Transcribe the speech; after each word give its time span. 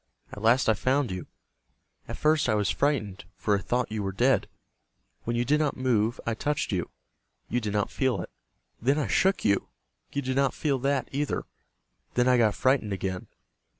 At 0.31 0.41
last 0.41 0.67
I 0.67 0.73
found 0.73 1.11
you. 1.11 1.27
At 2.07 2.17
first 2.17 2.49
I 2.49 2.55
was 2.55 2.71
frightened, 2.71 3.25
for 3.35 3.55
I 3.55 3.61
thought 3.61 3.91
you 3.91 4.01
were 4.01 4.11
dead. 4.11 4.49
When 5.25 5.35
you 5.35 5.45
did 5.45 5.59
not 5.59 5.77
move 5.77 6.19
I 6.25 6.33
touched 6.33 6.71
you. 6.71 6.89
You 7.49 7.61
did 7.61 7.73
not 7.73 7.91
feel 7.91 8.19
it. 8.23 8.31
Then 8.81 8.97
I 8.97 9.05
shook 9.05 9.45
you. 9.45 9.69
You 10.11 10.23
did 10.23 10.35
not 10.35 10.55
feel 10.55 10.79
that 10.79 11.07
either. 11.11 11.43
Then 12.15 12.27
I 12.27 12.39
got 12.39 12.55
frightened 12.55 12.91
again. 12.93 13.27